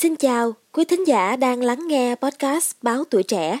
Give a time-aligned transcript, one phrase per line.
[0.00, 3.58] Xin chào, quý thính giả đang lắng nghe podcast Báo Tuổi Trẻ.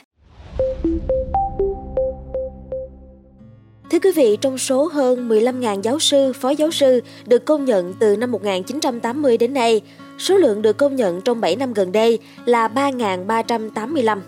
[3.90, 7.94] Thưa quý vị, trong số hơn 15.000 giáo sư, phó giáo sư được công nhận
[8.00, 9.80] từ năm 1980 đến nay,
[10.18, 14.20] số lượng được công nhận trong 7 năm gần đây là 3.385.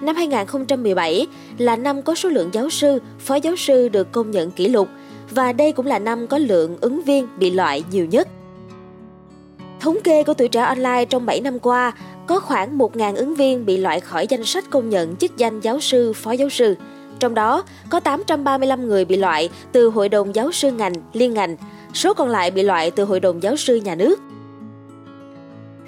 [0.00, 1.26] Năm 2017
[1.58, 4.88] là năm có số lượng giáo sư, phó giáo sư được công nhận kỷ lục
[5.30, 8.28] và đây cũng là năm có lượng ứng viên bị loại nhiều nhất.
[9.80, 11.92] Thống kê của tuổi trẻ online trong 7 năm qua,
[12.26, 15.80] có khoảng 1.000 ứng viên bị loại khỏi danh sách công nhận chức danh giáo
[15.80, 16.74] sư, phó giáo sư.
[17.18, 21.56] Trong đó, có 835 người bị loại từ Hội đồng Giáo sư ngành, liên ngành,
[21.94, 24.20] số còn lại bị loại từ Hội đồng Giáo sư nhà nước.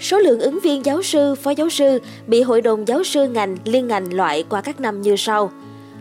[0.01, 3.57] Số lượng ứng viên giáo sư, phó giáo sư bị Hội đồng Giáo sư ngành,
[3.65, 5.51] liên ngành loại qua các năm như sau.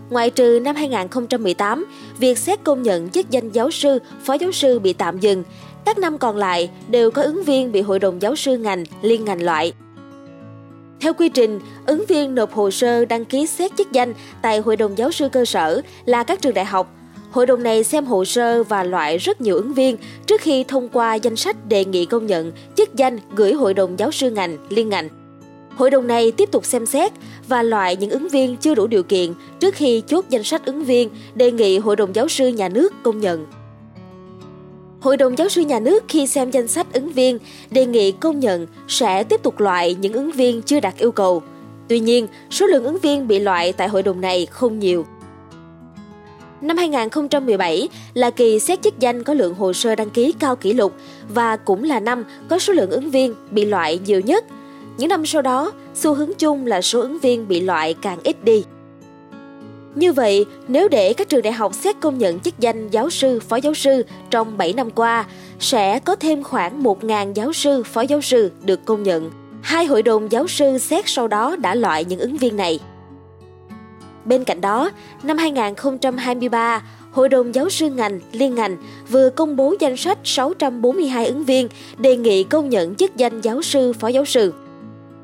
[0.10, 1.86] Ngoại trừ năm 2018,
[2.20, 5.44] việc xét công nhận chức danh giáo sư, phó giáo sư bị tạm dừng
[5.86, 9.26] các năm còn lại đều có ứng viên bị Hội đồng Giáo sư ngành, liên
[9.26, 9.74] ngành loại.
[11.02, 14.76] Theo quy trình, ứng viên nộp hồ sơ đăng ký xét chức danh tại Hội
[14.76, 16.94] đồng Giáo sư cơ sở là các trường đại học.
[17.32, 20.90] Hội đồng này xem hồ sơ và loại rất nhiều ứng viên trước khi thông
[20.90, 24.58] qua danh sách đề nghị công nhận chức danh gửi Hội đồng Giáo sư ngành,
[24.70, 25.10] liên ngành.
[25.76, 27.12] Hội đồng này tiếp tục xem xét
[27.48, 30.84] và loại những ứng viên chưa đủ điều kiện trước khi chốt danh sách ứng
[30.84, 33.46] viên đề nghị Hội đồng Giáo sư nhà nước công nhận.
[35.02, 37.40] Hội đồng giáo sư nhà nước khi xem danh sách ứng viên
[37.72, 41.44] đề nghị công nhận sẽ tiếp tục loại những ứng viên chưa đạt yêu cầu.
[41.88, 45.06] Tuy nhiên, số lượng ứng viên bị loại tại hội đồng này không nhiều.
[46.62, 50.74] Năm 2017 là kỳ xét chức danh có lượng hồ sơ đăng ký cao kỷ
[50.74, 50.94] lục
[51.34, 54.46] và cũng là năm có số lượng ứng viên bị loại nhiều nhất.
[54.98, 58.44] Những năm sau đó, xu hướng chung là số ứng viên bị loại càng ít
[58.44, 58.64] đi.
[59.96, 63.40] Như vậy, nếu để các trường đại học xét công nhận chức danh giáo sư,
[63.40, 65.26] phó giáo sư trong 7 năm qua,
[65.60, 69.32] sẽ có thêm khoảng 1.000 giáo sư, phó giáo sư được công nhận.
[69.62, 72.80] Hai hội đồng giáo sư xét sau đó đã loại những ứng viên này.
[74.26, 74.92] Bên cạnh đó,
[75.24, 76.82] năm 2023,
[77.12, 78.78] Hội đồng giáo sư ngành, liên ngành
[79.10, 83.62] vừa công bố danh sách 642 ứng viên đề nghị công nhận chức danh giáo
[83.62, 84.54] sư, phó giáo sư.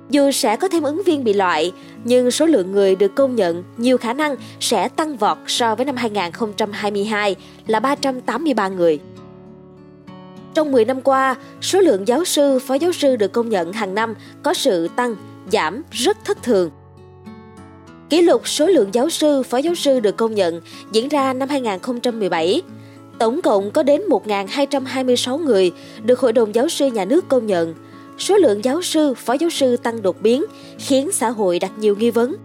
[0.10, 1.72] Dù sẽ có thêm ứng viên bị loại,
[2.04, 5.86] nhưng số lượng người được công nhận nhiều khả năng sẽ tăng vọt so với
[5.86, 7.36] năm 2022
[7.68, 9.00] là 383 người.
[10.54, 13.96] Trong 10 năm qua, số lượng giáo sư, phó giáo sư được công nhận hàng
[13.96, 14.14] năm
[14.44, 15.16] có sự tăng,
[15.52, 16.70] giảm rất thất thường.
[18.10, 21.50] Kỷ lục số lượng giáo sư, phó giáo sư được công nhận diễn ra năm
[21.50, 22.62] 2017.
[23.20, 25.72] Tổng cộng có đến 1.226 người
[26.04, 27.76] được Hội đồng Giáo sư Nhà nước công nhận–
[28.18, 30.46] số lượng giáo sư, phó giáo sư tăng đột biến,
[30.80, 32.36] khiến xã hội đặt nhiều nghi vấn.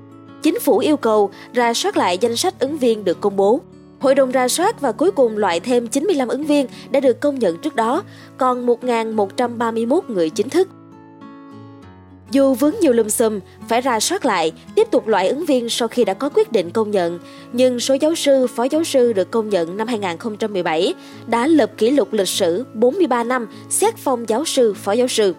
[0.43, 3.61] Chính phủ yêu cầu ra soát lại danh sách ứng viên được công bố.
[4.01, 7.39] Hội đồng ra soát và cuối cùng loại thêm 95 ứng viên đã được công
[7.39, 8.03] nhận trước đó,
[8.39, 10.69] còn 1.131 người chính thức.
[12.31, 15.89] Dù vướng nhiều lùm xùm, phải ra soát lại, tiếp tục loại ứng viên sau
[15.89, 17.19] khi đã có quyết định công nhận,
[17.53, 20.95] nhưng số giáo sư, phó giáo sư được công nhận năm 2017
[21.27, 25.35] đã lập kỷ lục lịch sử 43 năm xét phong giáo sư, phó giáo sư.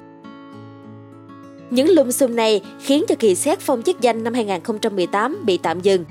[1.73, 5.81] Những lùm xùm này khiến cho kỳ xét phong chức danh năm 2018 bị tạm
[5.81, 6.05] dừng.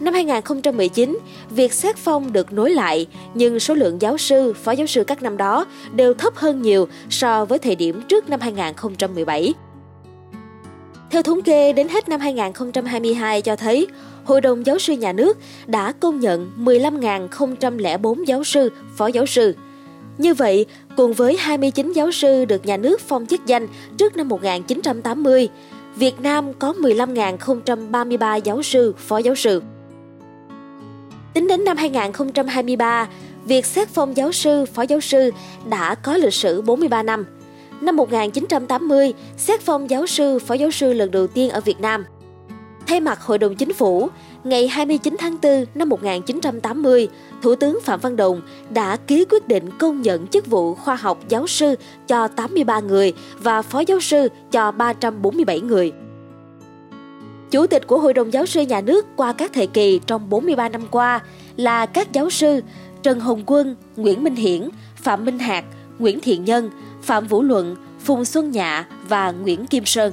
[0.00, 1.18] Năm 2019,
[1.50, 5.22] việc xét phong được nối lại, nhưng số lượng giáo sư, phó giáo sư các
[5.22, 9.54] năm đó đều thấp hơn nhiều so với thời điểm trước năm 2017.
[11.10, 13.86] Theo thống kê, đến hết năm 2022 cho thấy,
[14.24, 19.54] Hội đồng Giáo sư Nhà nước đã công nhận 15.004 giáo sư, phó giáo sư,
[20.18, 23.68] như vậy, cùng với 29 giáo sư được nhà nước phong chức danh
[23.98, 25.48] trước năm 1980,
[25.96, 29.62] Việt Nam có 15.033 giáo sư, phó giáo sư.
[31.34, 33.08] Tính đến năm 2023,
[33.44, 35.30] việc xét phong giáo sư, phó giáo sư
[35.68, 37.26] đã có lịch sử 43 năm.
[37.80, 42.04] Năm 1980, xét phong giáo sư, phó giáo sư lần đầu tiên ở Việt Nam.
[42.86, 44.08] Thay mặt Hội đồng Chính phủ,
[44.44, 47.08] ngày 29 tháng 4 năm 1980,
[47.42, 48.40] Thủ tướng Phạm Văn Đồng
[48.70, 51.74] đã ký quyết định công nhận chức vụ khoa học giáo sư
[52.06, 55.92] cho 83 người và phó giáo sư cho 347 người.
[57.50, 60.68] Chủ tịch của Hội đồng Giáo sư Nhà nước qua các thời kỳ trong 43
[60.68, 61.20] năm qua
[61.56, 62.60] là các giáo sư
[63.02, 65.64] Trần Hồng Quân, Nguyễn Minh Hiển, Phạm Minh Hạc,
[65.98, 66.70] Nguyễn Thiện Nhân,
[67.02, 70.12] Phạm Vũ Luận, Phùng Xuân Nhạ và Nguyễn Kim Sơn.